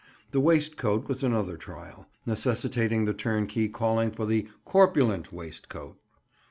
[0.31, 5.99] The waistcoat was another trial, necessitating the turnkey calling for the "corpulent waistcoat."